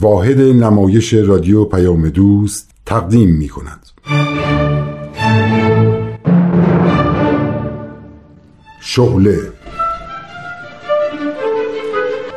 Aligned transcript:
واحد 0.00 0.40
نمایش 0.40 1.14
رادیو 1.14 1.64
پیام 1.64 2.08
دوست 2.08 2.70
تقدیم 2.86 3.30
می 3.30 3.48
کند. 3.48 3.86
شغله 8.80 9.38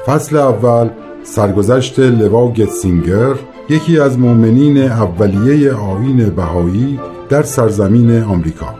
فصل 0.06 0.38
اول 0.38 0.90
سرگذشت 1.24 2.00
لوا 2.00 2.52
گتسینگر 2.52 3.36
یکی 3.70 4.00
از 4.00 4.20
مؤمنین 4.20 4.78
اولیه 4.78 5.74
آین 5.74 6.30
بهایی 6.30 7.00
در 7.30 7.44
سرزمین 7.44 8.24
آمریکا. 8.24 8.76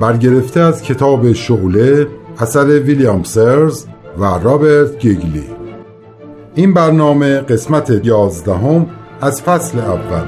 برگرفته 0.00 0.60
از 0.60 0.82
کتاب 0.82 1.32
شغله 1.32 2.06
اثر 2.38 2.66
ویلیام 2.66 3.22
سرز 3.22 3.86
و 4.18 4.24
رابرت 4.24 4.98
گیگلی. 4.98 5.65
این 6.58 6.74
برنامه 6.74 7.40
قسمت 7.40 8.00
یازدهم 8.04 8.86
از 9.20 9.42
فصل 9.42 9.78
اول. 9.78 10.26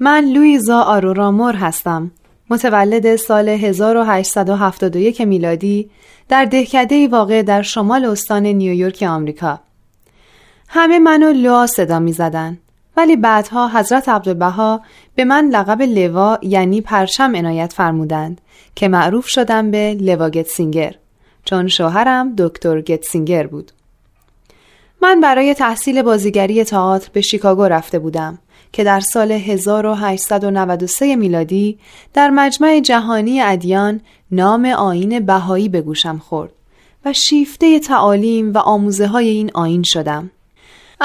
من 0.00 0.24
لویزا 0.24 0.80
آرورامور 0.80 1.54
هستم. 1.54 2.10
متولد 2.50 3.16
سال 3.16 3.48
1871 3.48 5.20
میلادی 5.20 5.90
در 6.28 6.44
دهکده 6.44 7.08
واقع 7.08 7.42
در 7.42 7.62
شمال 7.62 8.04
استان 8.04 8.46
نیویورک 8.46 9.02
آمریکا. 9.08 9.60
همه 10.68 10.98
منو 10.98 11.32
لوا 11.32 11.66
صدا 11.66 11.98
می 11.98 12.12
زدن. 12.12 12.58
ولی 12.96 13.16
بعدها 13.16 13.68
حضرت 13.68 14.08
عبدالبها 14.08 14.80
به 15.14 15.24
من 15.24 15.48
لقب 15.48 15.82
لوا 15.82 16.38
یعنی 16.42 16.80
پرچم 16.80 17.36
عنایت 17.36 17.72
فرمودند 17.72 18.40
که 18.74 18.88
معروف 18.88 19.26
شدم 19.26 19.70
به 19.70 19.94
لوا 20.00 20.30
گتسینگر 20.30 20.94
چون 21.44 21.68
شوهرم 21.68 22.34
دکتر 22.38 22.80
گتسینگر 22.80 23.46
بود. 23.46 23.72
من 25.02 25.20
برای 25.20 25.54
تحصیل 25.54 26.02
بازیگری 26.02 26.64
تئاتر 26.64 27.10
به 27.12 27.20
شیکاگو 27.20 27.64
رفته 27.64 27.98
بودم 27.98 28.38
که 28.72 28.84
در 28.84 29.00
سال 29.00 29.32
1893 29.32 31.16
میلادی 31.16 31.78
در 32.14 32.30
مجمع 32.30 32.80
جهانی 32.80 33.40
ادیان 33.40 34.00
نام 34.30 34.64
آین 34.64 35.20
بهایی 35.20 35.68
به 35.68 35.80
گوشم 35.80 36.18
خورد 36.18 36.52
و 37.04 37.12
شیفته 37.12 37.78
تعالیم 37.78 38.52
و 38.52 38.58
آموزه 38.58 39.06
های 39.06 39.28
این 39.28 39.50
آین 39.54 39.82
شدم. 39.82 40.30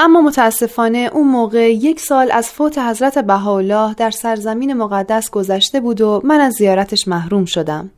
اما 0.00 0.20
متاسفانه 0.20 1.10
اون 1.12 1.28
موقع 1.28 1.72
یک 1.72 2.00
سال 2.00 2.30
از 2.32 2.48
فوت 2.48 2.78
حضرت 2.78 3.18
بهاءالله 3.18 3.94
در 3.94 4.10
سرزمین 4.10 4.72
مقدس 4.72 5.30
گذشته 5.30 5.80
بود 5.80 6.00
و 6.00 6.20
من 6.24 6.40
از 6.40 6.54
زیارتش 6.54 7.08
محروم 7.08 7.44
شدم. 7.44 7.90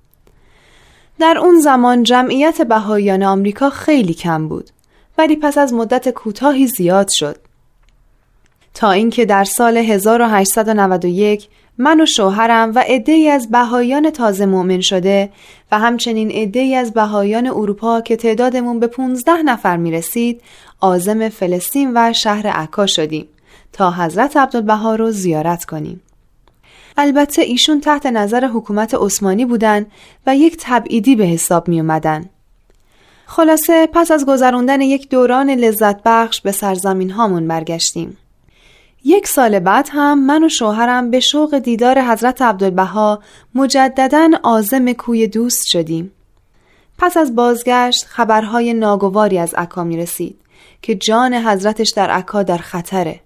در 1.19 1.39
اون 1.39 1.61
زمان 1.61 2.03
جمعیت 2.03 2.63
بهاییان 2.63 3.23
آمریکا 3.23 3.71
خیلی 3.71 4.15
کم 4.15 4.49
بود 4.49 4.71
ولی 5.19 5.37
پس 5.37 5.59
از 5.59 5.73
مدت 5.73 6.09
کوتاهی 6.09 6.67
زیاد 6.67 7.09
شد. 7.11 7.37
تا 8.75 8.91
اینکه 8.91 9.25
در 9.25 9.45
سال 9.45 9.77
1891 9.77 11.49
من 11.81 12.01
و 12.01 12.07
شوهرم 12.07 12.73
و 12.75 12.85
عده‌ای 12.89 13.29
از 13.29 13.51
بهاییان 13.51 14.11
تازه 14.11 14.47
مؤمن 14.47 14.81
شده 14.81 15.31
و 15.73 15.79
همچنین 15.79 16.31
عده‌ای 16.31 16.75
از 16.75 16.93
بهاییان 16.93 17.47
اروپا 17.47 18.01
که 18.01 18.17
تعدادمون 18.17 18.81
به 18.81 18.87
15 18.87 19.33
نفر 19.33 19.77
می 19.77 19.91
رسید 19.91 20.43
آزم 20.81 21.29
فلسطین 21.29 21.93
و 21.95 22.13
شهر 22.13 22.47
عکا 22.47 22.87
شدیم 22.87 23.29
تا 23.73 23.91
حضرت 23.91 24.37
عبدالبها 24.37 24.95
رو 24.95 25.11
زیارت 25.11 25.65
کنیم. 25.65 26.01
البته 26.97 27.43
ایشون 27.43 27.81
تحت 27.81 28.07
نظر 28.07 28.47
حکومت 28.47 28.95
عثمانی 28.95 29.45
بودن 29.45 29.87
و 30.27 30.37
یک 30.37 30.57
تبعیدی 30.61 31.17
به 31.17 31.25
حساب 31.25 31.69
می 31.69 31.81
اومدن. 31.81 32.29
خلاصه 33.27 33.89
پس 33.93 34.11
از 34.11 34.27
گذراندن 34.27 34.81
یک 34.81 35.09
دوران 35.09 35.51
لذت 35.51 36.03
بخش 36.05 36.41
به 36.41 36.53
سرزمین 36.53 37.11
هامون 37.11 37.49
برگشتیم. 37.49 38.17
یک 39.05 39.27
سال 39.27 39.59
بعد 39.59 39.89
هم 39.93 40.27
من 40.27 40.45
و 40.45 40.49
شوهرم 40.49 41.11
به 41.11 41.21
شوق 41.21 41.59
دیدار 41.59 42.03
حضرت 42.03 42.43
عبدالبها 42.43 43.23
مجددا 43.55 44.31
آزم 44.43 44.93
کوی 44.93 45.27
دوست 45.27 45.67
شدیم. 45.67 46.13
پس 46.99 47.17
از 47.17 47.35
بازگشت 47.37 48.05
خبرهای 48.05 48.75
ناگواری 48.75 49.39
از 49.39 49.55
عکا 49.55 49.85
می 49.85 49.97
رسید 49.97 50.41
که 50.83 50.95
جان 50.95 51.35
حضرتش 51.35 51.91
در 51.91 52.11
عکا 52.11 52.43
در 52.43 52.59
خطره. 52.59 53.21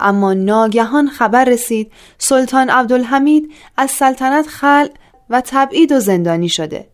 اما 0.00 0.34
ناگهان 0.34 1.08
خبر 1.08 1.44
رسید 1.44 1.92
سلطان 2.18 2.70
عبدالحمید 2.70 3.52
از 3.76 3.90
سلطنت 3.90 4.46
خل 4.46 4.88
و 5.30 5.42
تبعید 5.46 5.92
و 5.92 6.00
زندانی 6.00 6.48
شده 6.48 6.88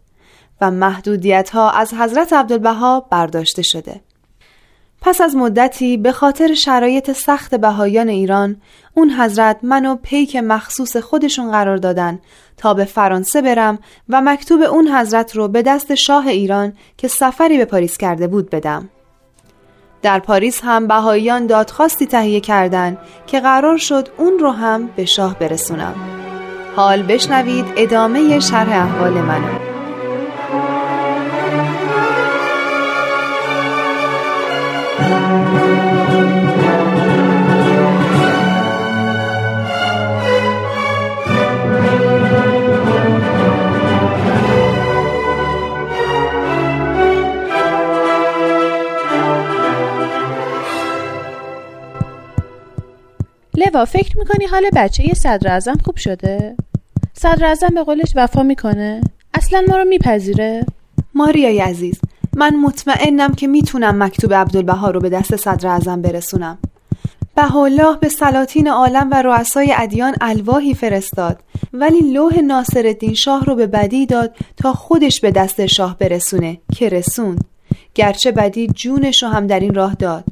و 0.60 0.70
محدودیت 0.70 1.50
ها 1.50 1.70
از 1.70 1.94
حضرت 1.94 2.32
عبدالبها 2.32 3.00
برداشته 3.00 3.62
شده. 3.62 4.00
پس 5.00 5.20
از 5.20 5.36
مدتی 5.36 5.96
به 5.96 6.12
خاطر 6.12 6.54
شرایط 6.54 7.12
سخت 7.12 7.54
بهایان 7.54 8.08
ایران 8.08 8.56
اون 8.94 9.10
حضرت 9.10 9.58
منو 9.62 9.96
پیک 9.96 10.36
مخصوص 10.36 10.96
خودشون 10.96 11.50
قرار 11.50 11.76
دادن 11.76 12.18
تا 12.56 12.74
به 12.74 12.84
فرانسه 12.84 13.42
برم 13.42 13.78
و 14.08 14.20
مکتوب 14.20 14.62
اون 14.62 14.88
حضرت 14.88 15.36
رو 15.36 15.48
به 15.48 15.62
دست 15.62 15.94
شاه 15.94 16.26
ایران 16.26 16.72
که 16.96 17.08
سفری 17.08 17.58
به 17.58 17.64
پاریس 17.64 17.96
کرده 17.96 18.26
بود 18.26 18.50
بدم. 18.50 18.88
در 20.02 20.18
پاریس 20.18 20.60
هم 20.64 20.86
بهاییان 20.86 21.46
دادخواستی 21.46 22.06
تهیه 22.06 22.40
کردند 22.40 22.98
که 23.26 23.40
قرار 23.40 23.76
شد 23.76 24.08
اون 24.16 24.38
رو 24.38 24.50
هم 24.50 24.86
به 24.96 25.04
شاه 25.04 25.38
برسونم. 25.38 25.94
حال 26.76 27.02
بشنوید 27.02 27.64
ادامه 27.76 28.40
شرح 28.40 28.68
احوال 28.68 29.12
منو. 29.12 29.67
لوا 53.68 53.84
فکر 53.84 54.18
می‌کنی 54.18 54.46
حال 54.46 54.70
بچه 54.76 55.14
صدر 55.14 55.60
خوب 55.84 55.96
شده؟ 55.96 56.56
صدر 57.12 57.54
به 57.74 57.82
قولش 57.82 58.12
وفا 58.16 58.42
می‌کنه؟ 58.42 59.00
اصلا 59.34 59.64
ما 59.68 59.76
رو 59.76 59.84
میپذیره؟ 59.84 60.66
ماریای 61.14 61.60
عزیز 61.60 62.00
من 62.36 62.56
مطمئنم 62.56 63.34
که 63.34 63.46
می‌تونم 63.46 64.02
مکتوب 64.02 64.34
عبدالبها 64.34 64.90
رو 64.90 65.00
به 65.00 65.08
دست 65.08 65.36
صدر 65.36 65.68
اعظم 65.68 66.02
برسونم 66.02 66.58
بهالله 67.36 67.96
به 67.96 68.08
سلاطین 68.08 68.68
عالم 68.68 69.10
و 69.10 69.22
رؤسای 69.22 69.74
ادیان 69.76 70.14
الواهی 70.20 70.74
فرستاد 70.74 71.38
ولی 71.72 72.00
لوح 72.00 72.40
ناصرالدین 72.40 73.14
شاه 73.14 73.44
رو 73.44 73.54
به 73.54 73.66
بدی 73.66 74.06
داد 74.06 74.36
تا 74.56 74.72
خودش 74.72 75.20
به 75.20 75.30
دست 75.30 75.66
شاه 75.66 75.98
برسونه 75.98 76.58
که 76.74 76.88
رسوند 76.88 77.44
گرچه 77.94 78.32
بدی 78.32 78.66
جونش 78.66 79.22
رو 79.22 79.28
هم 79.28 79.46
در 79.46 79.60
این 79.60 79.74
راه 79.74 79.94
داد 79.94 80.24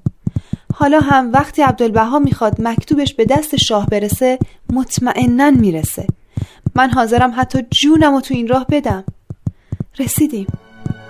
حالا 0.79 1.01
هم 1.01 1.33
وقتی 1.33 1.63
عبدالبها 1.63 2.19
می‌خواد 2.19 2.61
مکتوبش 2.61 3.15
به 3.15 3.25
دست 3.25 3.57
شاه 3.57 3.87
برسه 3.87 4.39
مطمئنا 4.73 5.51
می‌رسه. 5.51 6.07
من 6.75 6.91
حاضرم 6.91 7.33
حتی 7.37 7.67
جونم 7.71 8.15
رو 8.15 8.21
تو 8.21 8.35
این 8.35 8.49
راه 8.49 8.67
بدم. 8.71 9.05
رسیدیم. 9.99 10.47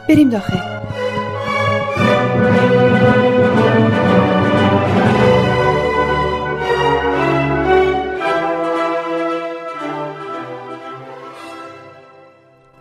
بریم 0.09 0.31
داخل. 0.31 0.59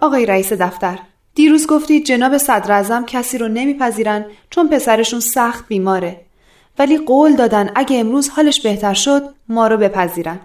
آقای 0.02 0.26
رئیس 0.26 0.54
دفتر 0.54 1.00
دیروز 1.36 1.68
گفتید 1.68 2.06
جناب 2.06 2.38
صدر 2.38 3.04
کسی 3.08 3.38
رو 3.38 3.48
نمیپذیرن 3.48 4.26
چون 4.50 4.70
پسرشون 4.70 5.20
سخت 5.20 5.68
بیماره. 5.68 6.25
ولی 6.80 6.98
قول 6.98 7.36
دادن 7.36 7.70
اگه 7.76 8.00
امروز 8.00 8.30
حالش 8.30 8.62
بهتر 8.62 8.94
شد 8.94 9.22
ما 9.50 9.68
رو 9.68 9.78
بپذیرن. 9.78 10.40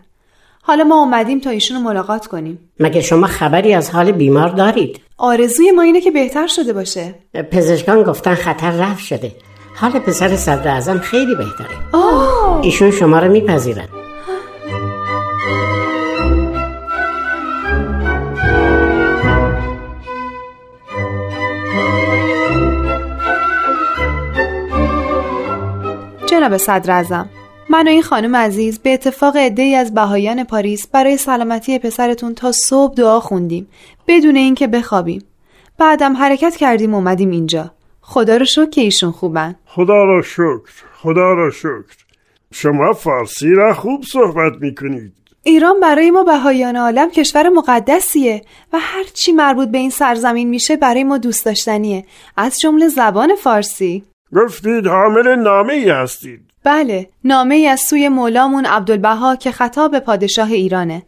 حالا 0.63 0.85
ما 0.85 0.97
اومدیم 1.01 1.41
تا 1.41 1.51
ایشون 1.51 1.77
رو 1.77 1.83
ملاقات 1.83 2.27
کنیم. 2.27 2.71
مگه 2.81 3.01
شما 3.01 3.27
خبری 3.27 3.75
از 3.75 3.91
حال 3.91 4.13
بیمار 4.13 4.49
دارید؟ 4.49 5.01
آرزوی 5.19 5.71
ما 5.71 5.83
اینه 5.83 6.01
که 6.01 6.11
بهتر 6.11 6.47
شده 6.47 6.73
باشه. 6.73 7.15
پزشکان 7.53 8.03
گفتن 8.03 8.35
خطر 8.35 8.71
رفت 8.71 9.05
شده. 9.05 9.33
حال 9.77 9.91
پسر 9.91 10.37
صدر 10.37 10.69
اعظم 10.69 10.99
خیلی 10.99 11.35
بهتره. 11.35 11.77
آه. 11.93 12.61
ایشون 12.63 12.91
شما 12.91 13.19
رو 13.19 13.33
میپذیرن. 13.33 13.89
جناب 26.41 26.57
صدر 26.57 26.93
ازم؟ 26.93 27.29
من 27.69 27.87
و 27.87 27.91
این 27.91 28.03
خانم 28.03 28.37
عزیز 28.37 28.79
به 28.79 28.93
اتفاق 28.93 29.37
ای 29.37 29.75
از 29.75 29.95
بهایان 29.95 30.45
پاریس 30.45 30.87
برای 30.87 31.17
سلامتی 31.17 31.79
پسرتون 31.79 32.35
تا 32.35 32.53
صبح 32.53 32.95
دعا 32.95 33.21
خوندیم 33.21 33.69
بدون 34.09 34.37
اینکه 34.37 34.67
بخوابیم. 34.67 35.23
بعدم 35.79 36.17
حرکت 36.17 36.57
کردیم 36.57 36.95
اومدیم 36.95 37.31
اینجا. 37.31 37.71
خدا 38.01 38.37
رو 38.37 38.45
شکر 38.45 38.67
که 38.67 38.81
ایشون 38.81 39.11
خوبن. 39.11 39.55
خدا 39.67 40.05
را 40.05 40.23
شکر 40.23 40.73
خدا 41.03 41.33
را 41.33 41.51
شکر. 41.51 41.97
شما 42.53 42.93
فارسی 42.93 43.55
را 43.55 43.75
خوب 43.75 44.05
صحبت 44.13 44.53
می‌کنید. 44.61 45.13
ایران 45.43 45.81
برای 45.81 46.11
ما 46.11 46.23
بهایان 46.23 46.77
عالم 46.77 47.11
کشور 47.11 47.49
مقدسیه 47.49 48.43
و 48.73 48.79
هر 48.81 49.05
چی 49.15 49.33
مربوط 49.33 49.69
به 49.69 49.79
این 49.79 49.91
سرزمین 49.91 50.49
میشه 50.49 50.77
برای 50.77 51.05
ما 51.05 51.19
دوست 51.19 51.45
داشتنیه. 51.45 52.05
از 52.37 52.61
جمله 52.61 52.89
زبان 52.89 53.35
فارسی. 53.35 54.05
گفتید 54.37 54.87
حامل 54.87 55.35
نامه 55.35 55.73
ای 55.73 55.91
هستید. 55.91 56.41
بله 56.65 57.09
نامه 57.25 57.55
ای 57.55 57.67
از 57.67 57.81
سوی 57.81 58.09
مولامون 58.09 58.67
عبدالبها 58.67 59.37
که 59.37 59.51
خطاب 59.51 59.99
پادشاه 59.99 60.53
ایرانه. 60.53 61.03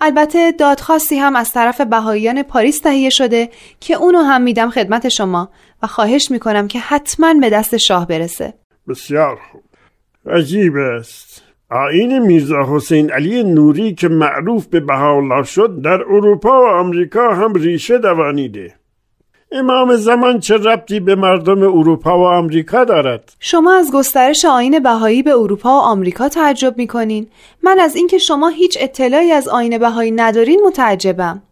البته 0.00 0.52
دادخواستی 0.52 1.16
هم 1.16 1.36
از 1.36 1.52
طرف 1.52 1.80
بهاییان 1.80 2.42
پاریس 2.42 2.78
تهیه 2.78 3.10
شده 3.10 3.48
که 3.80 3.94
اونو 3.94 4.18
هم 4.18 4.42
میدم 4.42 4.70
خدمت 4.70 5.08
شما 5.08 5.48
و 5.82 5.86
خواهش 5.86 6.30
می‌کنم 6.30 6.68
که 6.68 6.78
حتما 6.78 7.34
به 7.34 7.50
دست 7.50 7.76
شاه 7.76 8.06
برسه. 8.06 8.54
بسیار 8.88 9.38
خوب. 9.52 9.62
عجیب 10.26 10.76
است. 10.76 11.42
آین 11.70 12.18
میرزا 12.18 12.76
حسین 12.76 13.10
علی 13.10 13.42
نوری 13.42 13.94
که 13.94 14.08
معروف 14.08 14.66
به 14.66 14.80
بهاءالله 14.80 15.42
شد 15.42 15.82
در 15.82 16.02
اروپا 16.02 16.62
و 16.62 16.66
آمریکا 16.66 17.34
هم 17.34 17.54
ریشه 17.54 17.98
دوانیده. 17.98 18.74
امام 19.56 19.96
زمان 19.96 20.40
چه 20.40 20.56
ربطی 20.56 21.00
به 21.00 21.14
مردم 21.14 21.62
اروپا 21.62 22.18
و 22.18 22.22
آمریکا 22.22 22.84
دارد؟ 22.84 23.32
شما 23.40 23.74
از 23.74 23.92
گسترش 23.92 24.44
آین 24.44 24.78
بهایی 24.78 25.22
به 25.22 25.30
اروپا 25.30 25.68
و 25.68 25.82
آمریکا 25.82 26.28
تعجب 26.28 26.78
می‌کنین. 26.78 27.26
من 27.62 27.78
از 27.80 27.96
اینکه 27.96 28.18
شما 28.18 28.48
هیچ 28.48 28.78
اطلاعی 28.80 29.32
از 29.32 29.48
آین 29.48 29.78
بهایی 29.78 30.10
ندارین 30.10 30.60
متعجبم. 30.66 31.42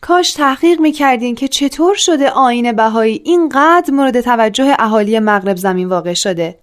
کاش 0.00 0.32
تحقیق 0.32 0.80
می‌کردین 0.80 1.34
که 1.34 1.48
چطور 1.48 1.94
شده 1.94 2.30
آین 2.30 2.72
بهایی 2.72 3.22
اینقدر 3.24 3.94
مورد 3.94 4.20
توجه 4.20 4.74
اهالی 4.78 5.18
مغرب 5.18 5.56
زمین 5.56 5.88
واقع 5.88 6.14
شده. 6.14 6.58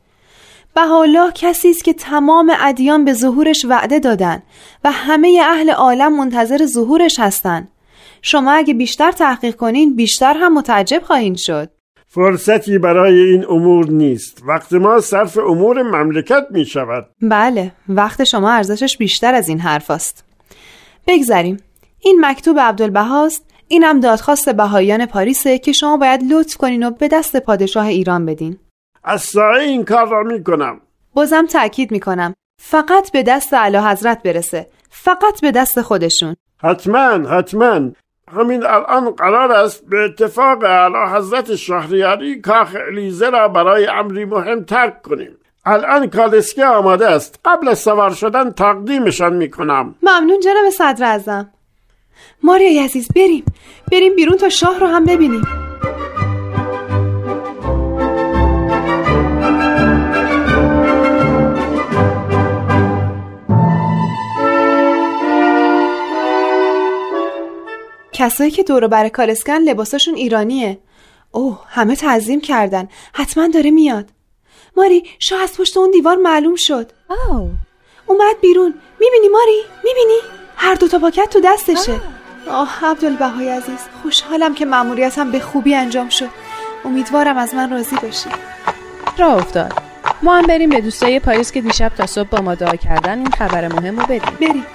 بهاءالله 0.76 1.32
کسی 1.36 1.70
است 1.70 1.84
که 1.84 1.94
تمام 1.94 2.52
ادیان 2.60 3.06
به 3.06 3.14
ظهورش 3.14 3.66
وعده 3.70 4.00
دادن 4.00 4.44
و 4.84 4.92
همه 4.92 5.42
اهل 5.44 5.70
عالم 5.70 6.18
منتظر 6.18 6.66
ظهورش 6.66 7.20
هستند 7.20 7.68
شما 8.22 8.52
اگه 8.52 8.74
بیشتر 8.74 9.12
تحقیق 9.12 9.56
کنین 9.56 9.96
بیشتر 9.96 10.34
هم 10.34 10.54
متعجب 10.54 11.02
خواهید 11.04 11.38
شد. 11.38 11.70
فرصتی 12.08 12.78
برای 12.78 13.20
این 13.20 13.46
امور 13.50 13.90
نیست. 13.90 14.44
وقت 14.48 14.74
ما 14.74 15.00
صرف 15.00 15.38
امور 15.38 15.82
مملکت 15.82 16.46
می 16.52 16.66
شود. 16.66 17.06
بله 17.22 17.72
وقت 17.90 18.24
شما 18.24 18.52
ارزشش 18.52 18.98
بیشتر 18.98 19.34
از 19.34 19.50
این 19.50 19.60
حرف 19.60 19.92
است. 19.92 20.26
بگذریم. 21.08 21.58
این 22.00 22.26
مکتوب 22.26 22.60
عبدالبهاست 22.60 23.46
اینم 23.68 24.00
دادخواست 24.00 24.50
بهاییان 24.50 25.06
پاریسه 25.06 25.58
که 25.58 25.72
شما 25.72 25.98
باید 25.98 26.34
لطف 26.34 26.58
کنین 26.58 26.84
و 26.84 26.92
به 26.92 27.08
دست 27.08 27.38
پادشاه 27.38 27.86
ایران 27.86 28.26
بدین. 28.26 28.58
از 29.04 29.36
این 29.38 29.86
کار 29.86 30.10
را 30.10 30.24
می 30.24 30.44
کنم. 30.44 30.82
بازم 31.14 31.46
تأکید 31.46 31.92
می 31.92 32.00
کنم. 32.00 32.34
فقط 32.62 33.12
به 33.12 33.24
دست 33.24 33.54
اعلی 33.54 33.78
حضرت 33.78 34.24
برسه. 34.24 34.70
فقط 34.90 35.42
به 35.42 35.52
دست 35.52 35.82
خودشون. 35.82 36.36
حتما 36.58 37.30
حتما. 37.30 37.92
همین 38.38 38.66
الان 38.66 39.12
قرار 39.12 39.52
است 39.52 39.90
به 39.90 39.98
اتفاق 39.98 40.64
اعلی 40.64 41.16
حضرت 41.16 41.56
شهریاری 41.56 42.42
کاخ 42.42 42.76
الیزه 42.88 43.30
را 43.30 43.48
برای 43.48 43.88
امری 43.88 44.26
مهم 44.26 44.64
ترک 44.64 45.02
کنیم. 45.02 45.38
الان 45.66 46.08
کالسکه 46.08 46.66
آماده 46.66 47.08
است. 47.08 47.40
قبل 47.46 47.74
سوار 47.74 48.14
شدن 48.14 48.52
تقدیمشان 48.52 49.34
می‌کنم 49.34 49.96
ممنون 50.04 50.40
جناب 50.40 50.70
صدر 50.70 51.12
ازم 51.12 51.50
ماریا 52.44 52.84
عزیز 52.84 53.08
بریم. 53.16 53.46
بریم 53.92 54.16
بیرون 54.16 54.38
تا 54.38 54.50
شاه 54.50 54.80
رو 54.80 54.88
هم 54.88 55.06
ببینیم. 55.06 55.69
کسایی 68.20 68.52
که 68.52 68.64
دور 68.64 68.88
بر 68.88 69.10
کارسکن 69.10 69.58
لباساشون 69.58 70.16
ایرانیه. 70.16 70.80
اوه 71.32 71.60
همه 71.68 71.96
تعظیم 71.96 72.42
کردن. 72.42 72.88
حتما 73.14 73.48
داره 73.48 73.72
میاد. 73.72 74.10
ماری 74.78 75.04
شاه 75.20 75.42
از 75.42 75.58
پشت 75.58 75.78
اون 75.78 75.92
دیوار 75.92 76.16
معلوم 76.16 76.56
شد. 76.56 76.92
آو. 77.10 77.50
اومد 78.06 78.36
بیرون. 78.42 78.74
می‌بینی 79.00 79.28
ماری؟ 79.28 79.62
می‌بینی؟ 79.84 80.20
هر 80.56 80.76
دو 80.76 80.88
تا 80.88 81.00
پاکت 81.00 81.30
تو 81.30 81.40
دستشه. 81.44 82.02
آه. 82.50 82.86
عبدالبهای 82.86 83.50
عزیز 83.50 83.80
خوشحالم 84.02 84.56
که 84.56 84.66
مأموریتم 84.66 85.32
به 85.32 85.40
خوبی 85.40 85.76
انجام 85.76 86.10
شد. 86.10 86.30
امیدوارم 86.86 87.38
از 87.38 87.54
من 87.54 87.72
راضی 87.72 87.96
باشی. 87.96 88.30
راه 89.18 89.34
افتاد. 89.34 89.74
ما 90.24 90.36
هم 90.36 90.48
بریم 90.48 90.70
به 90.70 90.82
دوستای 90.82 91.20
پاریس 91.20 91.52
که 91.52 91.62
دیشب 91.62 91.92
تا 91.98 92.06
صبح 92.06 92.30
با 92.30 92.42
ما 92.42 92.56
دعا 92.56 92.76
کردن. 92.76 93.18
این 93.18 93.32
خبر 93.32 93.68
مهم 93.68 94.00
رو 94.00 94.06
بدیم. 94.06 94.38
بریم. 94.42 94.66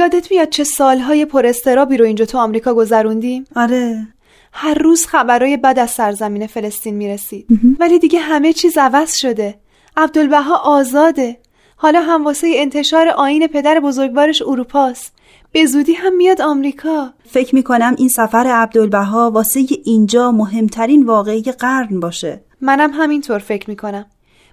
یادت 0.00 0.30
میاد 0.30 0.48
چه 0.48 0.64
سالهای 0.64 1.24
پر 1.24 1.46
استرابی 1.46 1.96
رو 1.96 2.04
اینجا 2.04 2.24
تو 2.24 2.38
آمریکا 2.38 2.74
گذروندیم؟ 2.74 3.44
آره. 3.56 4.06
هر 4.52 4.74
روز 4.74 5.06
خبرای 5.06 5.56
بد 5.56 5.78
از 5.78 5.90
سرزمین 5.90 6.46
فلسطین 6.46 6.94
می‌رسید. 6.94 7.46
ولی 7.80 7.98
دیگه 7.98 8.18
همه 8.18 8.52
چیز 8.52 8.78
عوض 8.78 9.14
شده. 9.16 9.54
عبدالبها 9.96 10.56
آزاده. 10.56 11.38
حالا 11.76 12.00
هم 12.00 12.24
واسه 12.24 12.52
انتشار 12.54 13.08
آین 13.08 13.46
پدر 13.46 13.80
بزرگوارش 13.80 14.42
اروپاست. 14.42 15.12
به 15.52 15.66
زودی 15.66 15.92
هم 15.92 16.16
میاد 16.16 16.40
آمریکا. 16.40 17.10
فکر 17.30 17.54
می‌کنم 17.54 17.94
این 17.98 18.08
سفر 18.08 18.46
عبدالبها 18.46 19.30
واسه 19.30 19.66
اینجا 19.84 20.32
مهمترین 20.32 21.06
واقعی 21.06 21.42
قرن 21.42 22.00
باشه. 22.00 22.40
منم 22.60 22.90
همینطور 22.90 23.38
فکر 23.38 23.70
می‌کنم. 23.70 24.06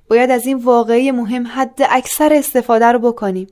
باید 0.10 0.32
از 0.32 0.46
این 0.46 0.58
واقعی 0.58 1.12
مهم 1.12 1.48
حد 1.48 1.80
اکثر 1.90 2.34
استفاده 2.34 2.86
رو 2.86 3.00
بکنیم. 3.00 3.48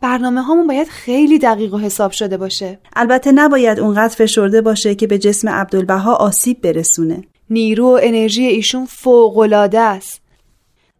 برنامه 0.00 0.42
هامون 0.42 0.66
باید 0.66 0.88
خیلی 0.88 1.38
دقیق 1.38 1.74
و 1.74 1.78
حساب 1.78 2.10
شده 2.10 2.36
باشه. 2.36 2.78
البته 2.96 3.32
نباید 3.32 3.80
اونقدر 3.80 4.14
فشرده 4.14 4.60
باشه 4.60 4.94
که 4.94 5.06
به 5.06 5.18
جسم 5.18 5.48
عبدالبها 5.48 6.14
آسیب 6.14 6.60
برسونه. 6.60 7.22
نیرو 7.50 7.86
و 7.86 8.00
انرژی 8.02 8.44
ایشون 8.44 8.86
فوقالعاده 8.86 9.80
است. 9.80 10.22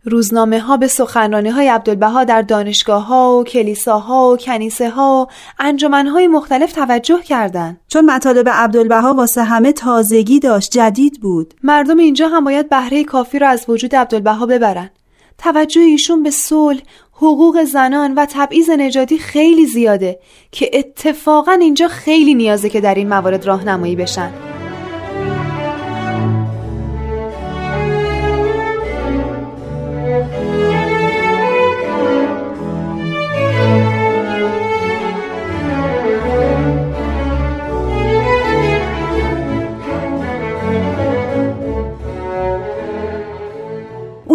روزنامه 0.05 0.61
ها 0.61 0.77
به 0.77 0.87
سخنرانی 0.87 1.49
های 1.49 1.69
عبدالبها 1.69 2.25
در 2.25 2.43
دانشگاه 2.43 3.07
ها 3.07 3.39
و 3.39 3.45
کلیساها 3.45 4.31
و 4.31 4.37
کنیسه 4.37 4.91
ها 4.91 5.29
و 5.29 5.33
انجمن 5.59 6.07
های 6.07 6.27
مختلف 6.27 6.73
توجه 6.73 7.21
کردند. 7.21 7.81
چون 7.89 8.05
مطالب 8.05 8.49
عبدالبها 8.49 9.15
واسه 9.15 9.43
همه 9.43 9.73
تازگی 9.73 10.41
داشت 10.41 10.71
جدید 10.71 11.21
بود. 11.21 11.55
مردم 11.63 11.99
اینجا 11.99 12.29
هم 12.29 12.45
باید 12.45 12.69
بهره 12.69 13.05
کافی 13.05 13.39
را 13.39 13.49
از 13.49 13.65
وجود 13.69 13.95
عبدالبها 13.95 14.47
ببرن 14.47 14.91
توجه 15.39 15.81
ایشون 15.81 16.23
به 16.23 16.31
صلح 16.31 16.81
حقوق 17.13 17.65
زنان 17.65 18.15
و 18.15 18.27
تبعیض 18.31 18.71
نژادی 18.71 19.19
خیلی 19.19 19.67
زیاده 19.67 20.19
که 20.51 20.71
اتفاقا 20.73 21.53
اینجا 21.53 21.89
خیلی 21.89 22.35
نیازه 22.35 22.69
که 22.69 22.81
در 22.81 22.95
این 22.95 23.09
موارد 23.09 23.47
راهنمایی 23.47 23.97
بشن. 23.97 24.52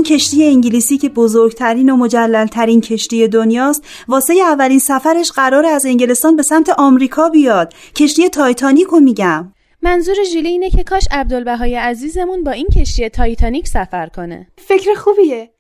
کشتی 0.08 0.46
انگلیسی 0.46 0.98
که 0.98 1.10
بزرگترین 1.10 1.90
و 1.90 1.96
مجللترین 1.96 2.82
کشتی 2.82 3.28
دنیاست 3.28 3.84
واسه 4.08 4.34
اولین 4.34 4.80
سفرش 4.80 5.32
قراره 5.32 5.66
از 5.66 5.86
انگلستان 5.86 6.36
به 6.36 6.44
سمت 6.44 6.70
آمریکا 6.70 7.30
بیاد. 7.30 7.74
کشتی 7.96 8.30
تایتانیک 8.30 8.88
رو 8.88 9.00
میگم. 9.00 9.54
منظور 9.82 10.16
ژیلی 10.24 10.50
اینه 10.50 10.70
که 10.70 10.84
کاش 10.84 11.08
عبدالبهای 11.12 11.76
عزیزمون 11.76 12.44
با 12.44 12.52
این 12.52 12.68
کشتی 12.68 13.10
تایتانیک 13.10 13.68
سفر 13.68 14.08
کنه. 14.16 14.48
فکر 14.58 14.94
خوبیه. 14.94 15.52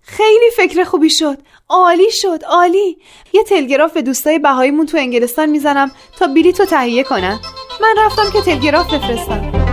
خیلی 0.00 0.50
فکر 0.56 0.84
خوبی 0.84 1.10
شد. 1.10 1.38
عالی 1.68 2.10
شد 2.10 2.44
عالی. 2.48 2.96
یه 3.32 3.42
تلگراف 3.42 3.92
به 3.92 4.02
دوستای 4.02 4.38
بهاییمون 4.38 4.86
تو 4.86 4.96
انگلستان 4.96 5.50
می‌زنم 5.50 5.90
تا 6.18 6.26
بلیط 6.26 6.62
تهیه 6.62 7.04
کنن. 7.04 7.38
من 7.80 7.94
رفتم 8.04 8.30
که 8.32 8.40
تلگراف 8.40 8.94
بفرستم. 8.94 9.63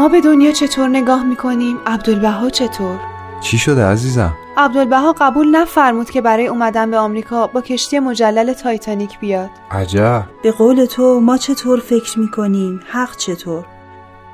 ما 0.00 0.08
به 0.08 0.20
دنیا 0.20 0.52
چطور 0.52 0.88
نگاه 0.88 1.24
می‌کنیم؟ 1.24 1.78
عبدالبها 1.86 2.50
چطور؟ 2.50 3.00
چی 3.40 3.58
شده 3.58 3.84
عزیزم؟ 3.84 4.34
عبدالبها 4.56 5.14
قبول 5.20 5.56
نفرمود 5.56 6.10
که 6.10 6.20
برای 6.20 6.46
اومدن 6.46 6.90
به 6.90 6.98
آمریکا 6.98 7.46
با 7.46 7.60
کشتی 7.60 7.98
مجلل 7.98 8.52
تایتانیک 8.52 9.18
بیاد. 9.18 9.50
عجب. 9.70 10.24
به 10.42 10.52
قول 10.52 10.84
تو 10.84 11.20
ما 11.20 11.36
چطور 11.38 11.80
فکر 11.80 12.18
می‌کنیم؟ 12.18 12.80
حق 12.92 13.16
چطور؟ 13.16 13.64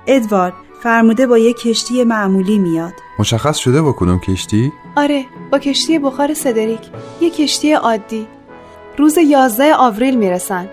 ادوارد 0.07 0.53
فرموده 0.83 1.27
با 1.27 1.39
یک 1.39 1.57
کشتی 1.57 2.05
معمولی 2.05 2.59
میاد. 2.59 2.95
مشخص 3.19 3.57
شده 3.57 3.83
با 3.83 3.93
کدوم 3.93 4.19
کشتی؟ 4.19 4.73
آره 4.97 5.25
با 5.53 5.59
کشتی 5.59 5.99
بخار 5.99 6.35
سدریک 6.35 6.81
یه 7.21 7.31
کشتی 7.31 7.73
عادی. 7.73 8.27
روز 8.99 9.19
11 9.19 9.75
آوریل 9.75 10.17
می‌رسن. 10.17 10.69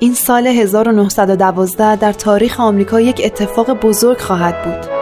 این 0.00 0.14
سال 0.14 0.46
1912 0.46 1.96
در 1.96 2.12
تاریخ 2.12 2.60
آمریکا 2.60 3.00
یک 3.00 3.20
اتفاق 3.24 3.70
بزرگ 3.80 4.18
خواهد 4.18 4.64
بود. 4.64 4.95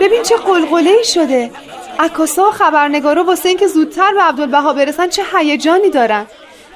ببین 0.00 0.22
چه 0.22 0.36
قلقله 0.36 0.90
ای 0.90 1.04
شده. 1.04 1.50
عکاسا 1.98 2.48
و 2.48 2.50
خبرنگارا 2.50 3.24
واسه 3.24 3.48
اینکه 3.48 3.66
زودتر 3.66 4.12
به 4.14 4.20
عبدالبها 4.22 4.72
برسن 4.72 5.08
چه 5.08 5.22
هیجانی 5.36 5.90
دارن. 5.90 6.26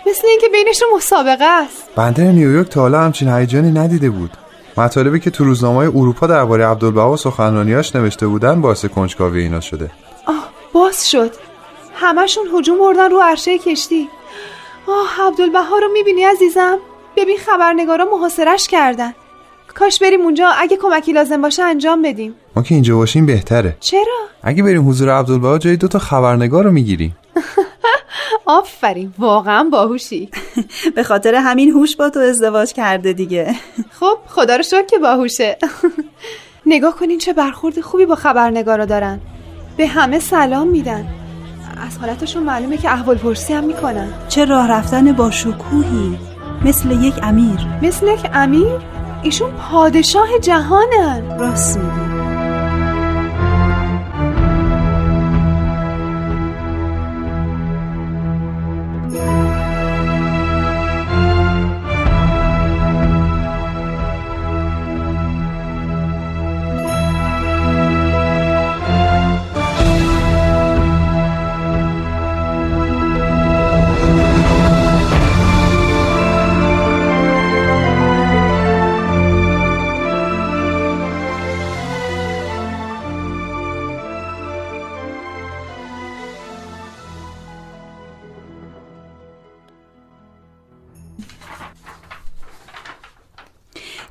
مثل 0.07 0.29
اینکه 0.29 0.49
بینشون 0.49 0.89
مسابقه 0.97 1.45
است. 1.45 1.89
بندر 1.97 2.25
نیویورک 2.25 2.69
تا 2.69 2.81
حالا 2.81 3.01
همچین 3.01 3.29
هیجانی 3.29 3.71
ندیده 3.71 4.11
بود. 4.11 4.31
مطالبی 4.77 5.21
که 5.21 5.31
تو 5.31 5.45
روزنامه 5.45 5.79
اروپا 5.79 6.27
درباره 6.27 6.67
عبدالبها 6.67 7.13
و 7.13 7.17
سخنرانیاش 7.17 7.97
نوشته 7.97 8.27
بودن 8.27 8.61
باعث 8.61 8.85
کنجکاوی 8.85 9.43
اینا 9.43 9.61
شده. 9.61 9.91
آه 10.27 10.49
باز 10.73 11.11
شد. 11.11 11.35
همشون 11.95 12.45
هجوم 12.55 12.79
بردن 12.79 13.11
رو 13.11 13.21
عرشه 13.21 13.59
کشتی. 13.59 14.09
آه 14.87 15.27
عبدالبها 15.27 15.79
رو 15.79 15.89
می‌بینی 15.93 16.25
عزیزم؟ 16.25 16.79
ببین 17.17 17.39
خبرنگارا 17.39 18.05
محاصرش 18.05 18.69
کردن. 18.69 19.15
کاش 19.75 19.99
بریم 19.99 20.21
اونجا 20.21 20.49
اگه 20.49 20.77
کمکی 20.77 21.13
لازم 21.13 21.43
باشه 21.43 21.63
انجام 21.63 22.03
بدیم. 22.03 22.35
ما 22.57 22.63
که 22.63 22.75
اینجا 22.75 22.97
باشیم 22.97 23.27
بهتره. 23.27 23.77
چرا؟ 23.81 24.19
اگه 24.43 24.63
بریم 24.63 24.89
حضور 24.89 25.11
عبدالبها 25.11 25.59
جای 25.59 25.77
دو 25.77 25.89
تا 25.89 25.99
خبرنگار 25.99 26.65
رو 26.65 26.71
می‌گیریم. 26.71 27.17
آفرین 28.47 29.15
واقعا 29.19 29.69
باهوشی. 29.73 30.31
به 30.97 31.03
خاطر 31.03 31.35
همین 31.35 31.71
هوش 31.71 31.97
با 31.97 32.11
تو 32.11 32.21
ازدواج 32.21 32.73
کرده 32.73 33.13
دیگه. 33.13 33.55
خب 34.01 34.19
خدا 34.27 34.57
رو 34.57 34.63
شکر 34.63 34.87
که 34.87 34.99
باهوشه. 34.99 35.59
نگاه 36.67 36.97
کنین 36.97 37.19
چه 37.19 37.33
برخورد 37.33 37.81
خوبی 37.81 38.07
با 38.07 38.15
خبرنگارا 38.15 38.85
دارن. 38.85 39.21
به 39.77 39.87
همه 39.87 40.19
سلام 40.19 40.69
میدن. 40.69 41.07
از 41.87 41.99
حالتشون 41.99 42.43
معلومه 42.43 42.77
که 42.77 42.93
احوال 42.93 43.17
پرسی 43.17 43.53
هم 43.53 43.65
می‌کنن. 43.65 44.13
چه 44.29 44.45
راه 44.45 44.71
رفتن 44.71 45.13
با 45.13 45.31
شکوهی. 45.31 46.19
مثل 46.65 46.91
یک 46.91 47.15
امیر. 47.23 47.59
مثل 47.83 48.07
یک 48.07 48.31
امیر؟ 48.33 48.79
ایشون 49.23 49.51
پادشاه 49.51 50.39
جهانن. 50.39 51.39
راست 51.39 51.79
میگی. 51.79 52.14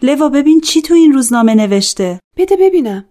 لوا 0.03 0.29
ببین 0.29 0.62
چی 0.62 0.81
تو 0.81 0.93
این 0.93 1.13
روزنامه 1.13 1.55
نوشته. 1.55 2.19
بده 2.38 2.55
ببینم. 2.55 3.05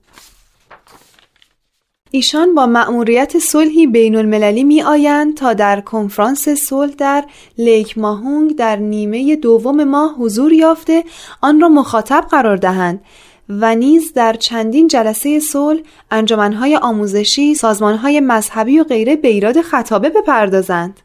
ایشان 2.10 2.54
با 2.54 2.66
مأموریت 2.66 3.38
صلحی 3.38 3.86
بین 3.86 4.16
المللی 4.16 4.64
می 4.64 4.82
آیند 4.82 5.36
تا 5.36 5.52
در 5.52 5.80
کنفرانس 5.80 6.48
صلح 6.48 6.94
در 6.94 7.24
لیک 7.58 7.98
ماهونگ 7.98 8.56
در 8.56 8.76
نیمه 8.76 9.36
دوم 9.36 9.84
ماه 9.84 10.14
حضور 10.18 10.52
یافته 10.52 11.04
آن 11.40 11.60
را 11.60 11.68
مخاطب 11.68 12.26
قرار 12.30 12.56
دهند 12.56 13.00
و 13.48 13.74
نیز 13.74 14.12
در 14.12 14.32
چندین 14.32 14.88
جلسه 14.88 15.40
صلح 15.40 15.80
انجمنهای 16.10 16.76
آموزشی 16.76 17.54
سازمانهای 17.54 18.20
مذهبی 18.20 18.78
و 18.78 18.84
غیره 18.84 19.16
به 19.16 19.28
ایراد 19.28 19.60
خطابه 19.60 20.10
بپردازند. 20.10 21.00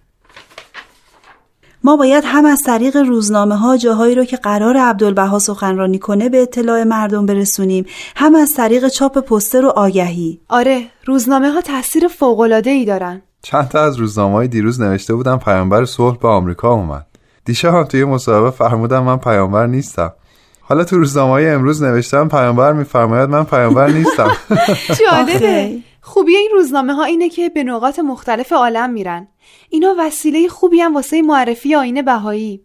ما 1.83 1.97
باید 1.97 2.23
هم 2.27 2.45
از 2.45 2.63
طریق 2.63 2.97
روزنامه 2.97 3.55
ها 3.55 3.77
جاهایی 3.77 4.15
رو 4.15 4.25
که 4.25 4.37
قرار 4.37 4.77
عبدالبها 4.77 5.39
سخنرانی 5.39 5.99
کنه 5.99 6.29
به 6.29 6.41
اطلاع 6.41 6.83
مردم 6.83 7.25
برسونیم. 7.25 7.85
هم 8.15 8.35
از 8.35 8.53
طریق 8.53 8.87
چاپ 8.87 9.17
پستر 9.17 9.65
و 9.65 9.69
آگهی. 9.69 10.39
آره 10.49 10.83
روزنامه 11.05 11.51
ها 11.51 11.61
تاثیر 11.61 12.07
فوق 12.07 12.39
العاده 12.39 12.69
ای 12.69 12.85
دارن. 12.85 13.21
چند 13.41 13.67
تا 13.67 13.83
از 13.83 13.95
روزنامه 13.95 14.33
های 14.33 14.47
دیروز 14.47 14.81
نوشته 14.81 15.13
بودم 15.13 15.37
پیامبر 15.37 15.85
صلح 15.85 16.17
به 16.17 16.27
آمریکا 16.27 16.73
اومد. 16.73 17.05
دیشب 17.45 17.73
هم 17.73 17.83
توی 17.83 18.05
مسابقه 18.05 18.51
فرمودم 18.51 19.03
من 19.03 19.17
پیامبر 19.17 19.67
نیستم. 19.67 20.13
حالا 20.61 20.83
تو 20.83 20.97
روزنامه 20.97 21.31
های 21.31 21.49
امروز 21.49 21.83
نوشتم 21.83 22.27
پیامبر 22.27 22.73
میفرماید 22.73 23.29
من 23.29 23.43
پیامبر 23.43 23.89
نیستم. 23.89 24.31
جالبه 24.99 25.79
خوبی 26.01 26.35
این 26.35 26.49
روزنامه 26.53 26.93
ها 26.93 27.03
اینه 27.03 27.29
که 27.29 27.49
به 27.49 27.63
نقاط 27.63 27.99
مختلف 27.99 28.53
عالم 28.53 28.89
میرن. 28.89 29.27
اینا 29.69 29.95
وسیله 29.97 30.47
خوبی 30.47 30.81
هم 30.81 30.95
واسه 30.95 31.21
معرفی 31.21 31.75
آینه 31.75 32.01
بهایی. 32.01 32.61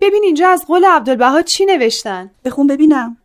ببین 0.00 0.22
اینجا 0.24 0.48
از 0.48 0.66
قول 0.66 0.84
عبدالبها 0.84 1.42
چی 1.42 1.66
نوشتن؟ 1.66 2.30
بخون 2.44 2.66
ببینم. 2.66 3.16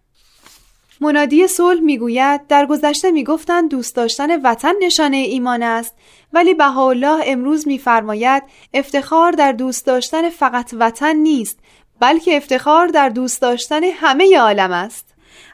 منادی 1.01 1.47
صلح 1.47 1.79
می‌گوید 1.79 2.47
در 2.47 2.65
گذشته 2.65 3.11
می‌گفتند 3.11 3.69
دوست 3.69 3.95
داشتن 3.95 4.41
وطن 4.41 4.73
نشانه 4.81 5.17
ایمان 5.17 5.63
است 5.63 5.95
ولی 6.33 6.53
بهاءالله 6.53 7.23
امروز 7.25 7.67
میفرماید 7.67 8.43
افتخار 8.73 9.31
در 9.31 9.51
دوست 9.51 9.85
داشتن 9.85 10.29
فقط 10.29 10.73
وطن 10.79 11.15
نیست 11.15 11.59
بلکه 11.99 12.37
افتخار 12.37 12.87
در 12.87 13.09
دوست 13.09 13.41
داشتن 13.41 13.83
همه 13.83 14.37
عالم 14.37 14.71
است. 14.71 15.10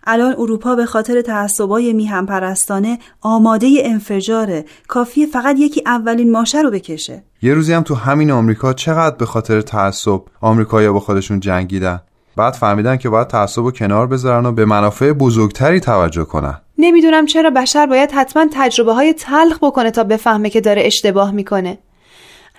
الان 0.09 0.35
اروپا 0.37 0.75
به 0.75 0.85
خاطر 0.85 1.21
تعصبای 1.21 1.93
میهم 1.93 2.25
پرستانه 2.25 2.99
آماده 3.21 3.67
انفجاره 3.83 4.65
کافیه 4.87 5.25
فقط 5.25 5.55
یکی 5.59 5.83
اولین 5.85 6.31
ماشه 6.31 6.61
رو 6.61 6.71
بکشه. 6.71 7.23
یه 7.41 7.53
روزی 7.53 7.73
هم 7.73 7.83
تو 7.83 7.95
همین 7.95 8.31
آمریکا 8.31 8.73
چقدر 8.73 9.15
به 9.15 9.25
خاطر 9.25 9.61
تعصب 9.61 10.21
آمریکایی‌ها 10.41 10.93
با 10.93 10.99
خودشون 10.99 11.39
جنگیدن؟ 11.39 12.01
بعد 12.35 12.53
فهمیدن 12.53 12.97
که 12.97 13.09
باید 13.09 13.27
تعصب 13.27 13.63
و 13.63 13.71
کنار 13.71 14.07
بذارن 14.07 14.45
و 14.45 14.51
به 14.51 14.65
منافع 14.65 15.13
بزرگتری 15.13 15.79
توجه 15.79 16.23
کنن. 16.23 16.61
نمی‌دونم 16.77 17.25
چرا 17.25 17.49
بشر 17.49 17.85
باید 17.85 18.11
حتما 18.11 18.45
تجربه 18.51 18.93
های 18.93 19.13
تلخ 19.13 19.57
بکنه 19.61 19.91
تا 19.91 20.03
بفهمه 20.03 20.49
که 20.49 20.61
داره 20.61 20.81
اشتباه 20.85 21.31
می‌کنه. 21.31 21.77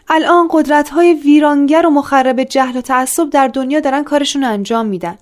الان 0.09 0.49
قدرت 0.51 0.89
های 0.89 1.15
ویرانگر 1.25 1.87
و 1.87 1.91
مخرب 1.91 2.43
جهل 2.45 2.77
و 2.77 2.81
تعصب 2.81 3.31
در 3.31 3.49
دنیا 3.49 3.81
دارن 3.81 4.05
کارشون 4.05 4.45
انجام 4.45 4.87
میدن. 4.87 5.19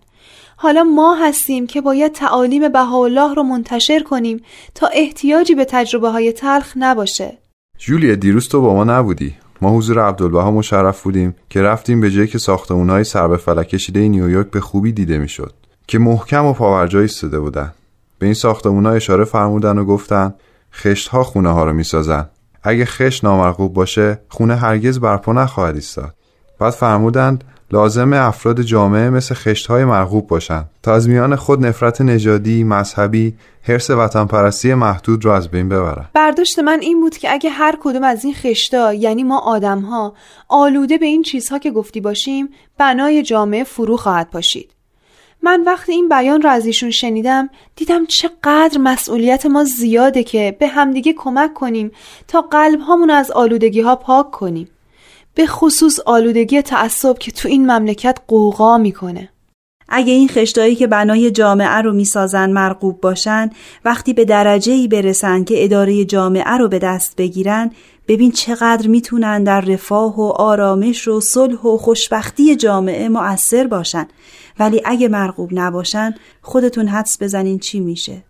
حالا 0.58 0.84
ما 0.84 1.14
هستیم 1.14 1.66
که 1.66 1.80
باید 1.80 2.12
تعالیم 2.12 2.68
بهاءالله 2.68 3.34
رو 3.34 3.42
منتشر 3.42 4.02
کنیم 4.02 4.40
تا 4.74 4.86
احتیاجی 4.92 5.54
به 5.54 5.64
تجربه 5.64 6.08
های 6.08 6.32
تلخ 6.32 6.72
نباشه. 6.76 7.38
جولیا 7.78 8.14
دیروز 8.14 8.48
تو 8.48 8.60
با 8.60 8.74
ما 8.74 8.84
نبودی. 8.84 9.34
ما 9.60 9.70
حضور 9.70 9.98
عبدالبها 9.98 10.50
مشرف 10.50 11.02
بودیم 11.02 11.34
که 11.50 11.62
رفتیم 11.62 12.00
به 12.00 12.10
جایی 12.10 12.26
که 12.26 12.38
ساختمونهای 12.38 13.04
سر 13.04 13.28
به 13.28 13.36
فلک 13.36 13.68
کشیده 13.68 14.08
نیویورک 14.08 14.50
به 14.50 14.60
خوبی 14.60 14.92
دیده 14.92 15.18
می‌شد. 15.18 15.52
که 15.88 15.98
محکم 15.98 16.44
و 16.44 16.52
پاورجا 16.52 17.00
ایستاده 17.00 17.40
بودن. 17.40 17.72
به 18.18 18.26
این 18.26 18.34
ساختمونها 18.34 18.92
اشاره 18.92 19.24
فرمودن 19.24 19.78
و 19.78 19.84
گفتن 19.84 20.34
خشت 20.72 21.08
ها 21.08 21.24
خونه 21.24 21.48
ها 21.48 21.64
رو 21.64 21.72
می‌سازن. 21.72 22.28
اگه 22.62 22.84
خشت 22.84 23.24
نامرغوب 23.24 23.74
باشه 23.74 24.20
خونه 24.28 24.56
هرگز 24.56 25.00
برپا 25.00 25.32
نخواهد 25.32 25.74
ایستاد. 25.74 26.14
بعد 26.58 26.72
فرمودند 26.72 27.44
لازم 27.70 28.12
افراد 28.12 28.62
جامعه 28.62 29.10
مثل 29.10 29.34
خشتهای 29.34 29.84
مرغوب 29.84 30.26
باشند 30.26 30.70
تا 30.82 30.94
از 30.94 31.08
میان 31.08 31.36
خود 31.36 31.66
نفرت 31.66 32.00
نژادی، 32.00 32.64
مذهبی، 32.64 33.34
حرس 33.62 33.90
وطن 33.90 34.24
پرستی 34.24 34.74
محدود 34.74 35.24
را 35.24 35.36
از 35.36 35.48
بین 35.48 35.68
ببرند. 35.68 36.10
برداشت 36.14 36.58
من 36.58 36.80
این 36.80 37.00
بود 37.00 37.16
که 37.16 37.32
اگه 37.32 37.50
هر 37.50 37.78
کدوم 37.80 38.04
از 38.04 38.24
این 38.24 38.34
خشتا 38.34 38.94
یعنی 38.94 39.22
ما 39.22 39.38
آدمها 39.38 40.14
آلوده 40.48 40.98
به 40.98 41.06
این 41.06 41.22
چیزها 41.22 41.58
که 41.58 41.70
گفتی 41.70 42.00
باشیم 42.00 42.48
بنای 42.78 43.22
جامعه 43.22 43.64
فرو 43.64 43.96
خواهد 43.96 44.30
پاشید. 44.30 44.70
من 45.42 45.64
وقتی 45.64 45.92
این 45.92 46.08
بیان 46.08 46.42
را 46.42 46.50
از 46.50 46.66
ایشون 46.66 46.90
شنیدم 46.90 47.50
دیدم 47.76 48.06
چقدر 48.06 48.78
مسئولیت 48.78 49.46
ما 49.46 49.64
زیاده 49.64 50.22
که 50.22 50.56
به 50.60 50.66
همدیگه 50.68 51.12
کمک 51.12 51.54
کنیم 51.54 51.90
تا 52.28 52.40
قلب 52.40 52.80
هامون 52.80 53.10
از 53.10 53.30
آلودگی 53.30 53.80
ها 53.80 53.96
پاک 53.96 54.30
کنیم. 54.30 54.68
به 55.36 55.46
خصوص 55.46 56.00
آلودگی 56.06 56.62
تعصب 56.62 57.18
که 57.18 57.32
تو 57.32 57.48
این 57.48 57.70
مملکت 57.70 58.18
قوقا 58.26 58.78
می‌کنه. 58.78 59.28
اگه 59.88 60.12
این 60.12 60.28
خشتایی 60.28 60.74
که 60.74 60.86
بنای 60.86 61.30
جامعه 61.30 61.76
رو 61.76 61.92
می‌سازن 61.92 62.50
مرغوب 62.50 63.00
باشن 63.00 63.50
وقتی 63.84 64.12
به 64.12 64.24
درجه 64.24 64.72
ای 64.72 64.88
برسن 64.88 65.44
که 65.44 65.64
اداره 65.64 66.04
جامعه 66.04 66.56
رو 66.56 66.68
به 66.68 66.78
دست 66.78 67.16
بگیرن 67.16 67.70
ببین 68.08 68.30
چقدر 68.32 68.88
می‌تونن 68.88 69.44
در 69.44 69.60
رفاه 69.60 70.20
و 70.20 70.22
آرامش 70.22 71.08
و 71.08 71.20
صلح 71.20 71.60
و 71.60 71.76
خوشبختی 71.76 72.56
جامعه 72.56 73.08
مؤثر 73.08 73.66
باشن 73.66 74.08
ولی 74.58 74.82
اگه 74.84 75.08
مرغوب 75.08 75.50
نباشن 75.52 76.14
خودتون 76.42 76.88
حدس 76.88 77.16
بزنین 77.20 77.58
چی 77.58 77.80
میشه 77.80 78.22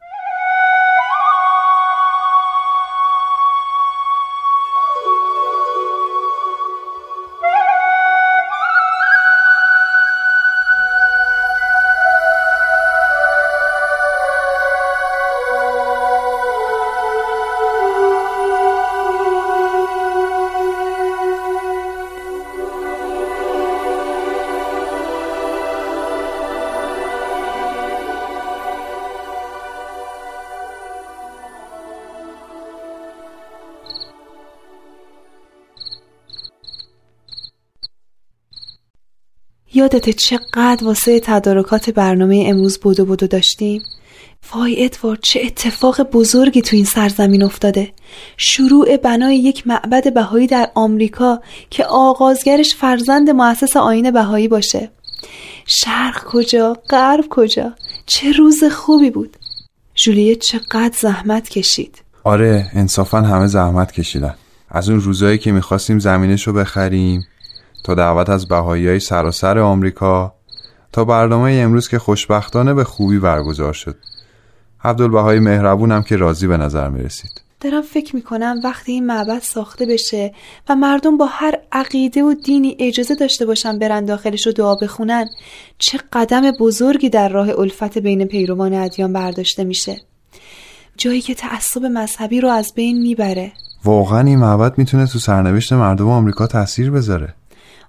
یادت 39.77 40.11
چقدر 40.11 40.85
واسه 40.85 41.21
تدارکات 41.21 41.91
برنامه 41.91 42.45
امروز 42.47 42.79
بودو 42.79 43.05
بودو 43.05 43.27
داشتیم؟ 43.27 43.83
وای 44.55 44.85
ادوارد 44.85 45.19
چه 45.23 45.41
اتفاق 45.45 46.03
بزرگی 46.03 46.63
تو 46.63 46.77
این 46.77 46.85
سرزمین 46.85 47.43
افتاده. 47.43 47.93
شروع 48.37 48.97
بنای 48.97 49.37
یک 49.37 49.67
معبد 49.67 50.15
بهایی 50.15 50.47
در 50.47 50.71
آمریکا 50.75 51.41
که 51.71 51.85
آغازگرش 51.85 52.75
فرزند 52.75 53.31
مؤسس 53.31 53.77
آین 53.77 54.11
بهایی 54.11 54.49
باشه. 54.49 54.91
شرق 55.67 56.25
کجا؟ 56.25 56.77
غرب 56.91 57.25
کجا؟ 57.31 57.73
چه 58.07 58.33
روز 58.33 58.65
خوبی 58.65 59.11
بود. 59.11 59.37
جولیت 59.95 60.39
چقدر 60.39 60.95
زحمت 60.99 61.49
کشید. 61.49 62.03
آره 62.25 62.71
انصافا 62.75 63.21
همه 63.21 63.47
زحمت 63.47 63.93
کشیدن. 63.93 64.35
از 64.71 64.89
اون 64.89 65.01
روزایی 65.01 65.39
که 65.39 65.53
می‌خواستیم 65.53 65.99
زمینش 65.99 66.47
رو 66.47 66.53
بخریم. 66.53 67.27
تا 67.87 67.95
دعوت 67.95 68.31
از 68.31 68.49
بهایی 68.49 68.89
های 68.89 69.01
سراسر 69.01 69.59
آمریکا 69.59 70.35
تا 70.93 71.05
برنامه 71.05 71.53
امروز 71.53 71.89
که 71.89 71.99
خوشبختانه 71.99 72.75
به 72.75 72.85
خوبی 72.85 73.19
برگزار 73.19 73.73
شد. 73.73 73.97
عبدالبهای 74.85 75.39
مهربون 75.39 75.93
هم 75.93 76.03
که 76.03 76.17
راضی 76.17 76.47
به 76.47 76.57
نظر 76.57 76.89
می 76.89 77.03
رسید 77.03 77.43
دارم 77.61 77.83
فکر 77.83 78.17
می‌کنم 78.17 78.57
وقتی 78.65 78.93
این 78.93 79.07
معبد 79.07 79.43
ساخته 79.43 79.87
بشه 79.87 80.33
و 80.69 80.77
مردم 80.77 81.17
با 81.17 81.27
هر 81.27 81.55
عقیده 81.73 82.23
و 82.23 82.35
دینی 82.45 82.77
اجازه 82.79 83.15
داشته 83.15 83.47
باشن 83.47 83.79
برن 83.79 84.05
داخلش 84.05 84.47
رو 84.47 84.53
دعا 84.53 84.75
بخونن 84.75 85.27
چه 85.79 85.99
قدم 86.13 86.51
بزرگی 86.51 87.09
در 87.09 87.29
راه 87.29 87.49
الفت 87.59 87.99
بین 87.99 88.25
پیروان 88.25 88.75
ادیان 88.75 89.13
برداشته 89.13 89.65
میشه. 89.65 89.97
جایی 90.97 91.21
که 91.21 91.35
تعصب 91.35 91.85
مذهبی 91.85 92.41
رو 92.41 92.49
از 92.49 92.73
بین 92.75 93.03
می‌بره. 93.03 93.53
واقعا 93.85 94.21
این 94.21 94.39
معبد 94.39 94.79
می‌تونه 94.79 95.07
تو 95.07 95.19
سرنوشت 95.19 95.73
مردم 95.73 96.09
آمریکا 96.09 96.47
تاثیر 96.47 96.91
بذاره. 96.91 97.35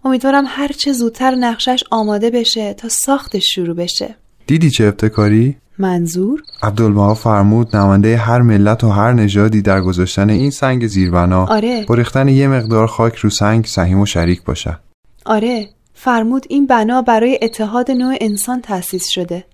امیدوارم 0.05 0.43
هر 0.47 0.67
چه 0.67 0.93
زودتر 0.93 1.35
نقشش 1.35 1.83
آماده 1.91 2.29
بشه 2.29 2.73
تا 2.73 2.89
ساختش 2.89 3.55
شروع 3.55 3.75
بشه. 3.75 4.15
دیدی 4.47 4.69
چه 4.69 4.83
ابتکاری؟ 4.83 5.57
منظور؟ 5.79 6.41
عبدالمها 6.63 7.13
فرمود 7.13 7.75
نماینده 7.75 8.17
هر 8.17 8.41
ملت 8.41 8.83
و 8.83 8.89
هر 8.89 9.13
نژادی 9.13 9.61
در 9.61 9.81
گذاشتن 9.81 10.29
این 10.29 10.51
سنگ 10.51 10.87
زیربنا 10.87 11.45
آره. 11.45 11.85
با 11.87 11.95
ریختن 11.95 12.27
یه 12.27 12.47
مقدار 12.47 12.87
خاک 12.87 13.15
رو 13.15 13.29
سنگ 13.29 13.65
سهیم 13.65 13.99
و 13.99 14.05
شریک 14.05 14.43
باشه. 14.43 14.79
آره. 15.25 15.69
فرمود 15.93 16.45
این 16.49 16.67
بنا 16.67 17.01
برای 17.01 17.39
اتحاد 17.41 17.91
نوع 17.91 18.15
انسان 18.21 18.61
تأسیس 18.61 19.07
شده. 19.07 19.45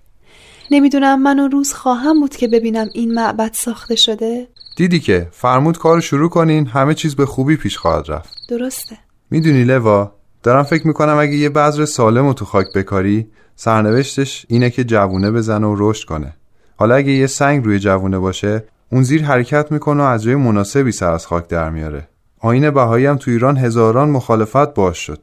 نمی‌دونم 0.70 1.22
من 1.22 1.40
اون 1.40 1.50
روز 1.50 1.72
خواهم 1.72 2.20
بود 2.20 2.36
که 2.36 2.48
ببینم 2.48 2.88
این 2.94 3.14
معبد 3.14 3.50
ساخته 3.52 3.96
شده. 3.96 4.48
دیدی 4.76 5.00
که؟ 5.00 5.28
فرمود 5.32 5.78
کار 5.78 6.00
شروع 6.00 6.28
کنین 6.28 6.66
همه 6.66 6.94
چیز 6.94 7.16
به 7.16 7.26
خوبی 7.26 7.56
پیش 7.56 7.78
خواهد 7.78 8.10
رفت. 8.10 8.34
درسته. 8.48 8.96
می‌دونی 9.30 9.64
لوا 9.64 10.12
دارم 10.44 10.62
فکر 10.62 10.86
می‌کنم 10.86 11.16
اگه 11.18 11.34
یه 11.34 11.48
بذر 11.48 11.84
سالم 11.84 12.32
تو 12.32 12.44
خاک 12.44 12.66
بکاری 12.74 13.26
سرنوشتش 13.56 14.46
اینه 14.48 14.70
که 14.70 14.84
جوونه 14.84 15.30
بزنه 15.30 15.66
و 15.66 15.74
رشد 15.78 16.08
کنه. 16.08 16.36
حالا 16.76 16.94
اگه 16.94 17.12
یه 17.12 17.26
سنگ 17.26 17.64
روی 17.64 17.78
جوونه 17.78 18.18
باشه 18.18 18.64
اون 18.92 19.02
زیر 19.02 19.24
حرکت 19.24 19.72
می‌کنه 19.72 20.02
و 20.02 20.06
از 20.06 20.22
جای 20.22 20.34
مناسبی 20.34 20.92
سر 20.92 21.12
از 21.12 21.26
خاک 21.26 21.48
در 21.48 21.70
میاره. 21.70 22.08
آین 22.40 22.70
بهایی 22.70 23.06
هم 23.06 23.16
تو 23.16 23.30
ایران 23.30 23.56
هزاران 23.56 24.10
مخالفت 24.10 24.74
باش 24.74 24.98
شد. 24.98 25.20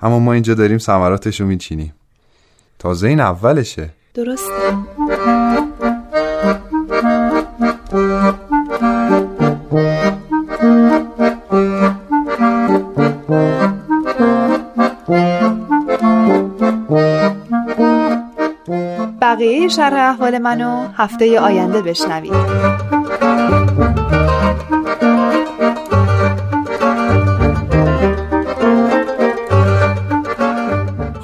اما 0.00 0.18
ما 0.18 0.32
اینجا 0.32 0.54
داریم 0.54 0.78
ثمراتش 0.78 1.40
رو 1.40 1.46
میچینیم. 1.46 1.94
تازه 2.78 3.08
این 3.08 3.20
اولشه. 3.20 3.90
درسته. 4.14 4.52
شرح 19.68 20.10
احوال 20.10 20.38
منو 20.38 20.88
هفته 20.96 21.40
آینده 21.40 21.82
بشنوید. 21.82 22.32